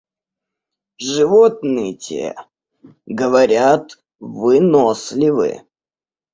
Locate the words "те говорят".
1.93-4.03